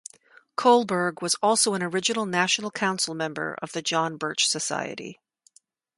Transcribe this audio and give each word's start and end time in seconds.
Kohlberg 0.57 1.21
was 1.21 1.35
also 1.43 1.75
an 1.75 1.83
original 1.83 2.25
national 2.25 2.71
council 2.71 3.13
member 3.13 3.55
of 3.61 3.71
the 3.73 3.83
John 3.83 4.17
Birch 4.17 4.47
Society. 4.47 5.19